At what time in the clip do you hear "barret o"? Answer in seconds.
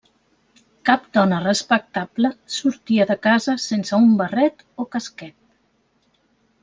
4.23-4.89